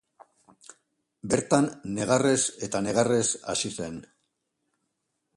Bertan 1.33 1.67
negarrez 1.97 2.39
eta 2.67 2.81
negarrez 2.85 3.23
hasi 3.53 3.71
zen. 3.81 4.01